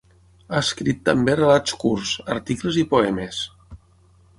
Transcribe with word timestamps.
Ha 0.53 0.61
escrit 0.61 1.03
també 1.11 1.37
relats 1.41 1.77
curts, 1.85 2.17
articles 2.41 2.85
i 2.85 2.91
poemes. 2.97 3.49